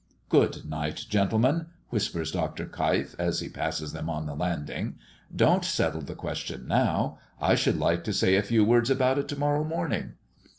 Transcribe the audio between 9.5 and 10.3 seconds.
morning."